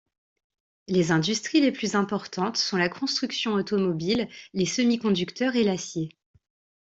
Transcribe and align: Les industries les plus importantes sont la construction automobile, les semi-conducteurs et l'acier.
Les 0.87 1.11
industries 1.11 1.61
les 1.61 1.71
plus 1.71 1.93
importantes 1.93 2.57
sont 2.57 2.75
la 2.75 2.89
construction 2.89 3.53
automobile, 3.53 4.27
les 4.55 4.65
semi-conducteurs 4.65 5.55
et 5.55 5.63
l'acier. 5.63 6.09